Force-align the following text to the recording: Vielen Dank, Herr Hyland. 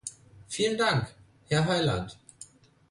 Vielen 0.47 0.79
Dank, 0.79 1.13
Herr 1.49 1.63
Hyland. 1.67 2.17